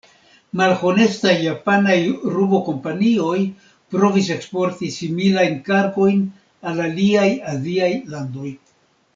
[0.59, 1.97] Malhonestaj japanaj
[2.37, 3.37] rubo-kompanioj
[3.97, 6.27] provis eksporti similajn kargojn
[6.73, 8.55] al aliaj aziaj landoj.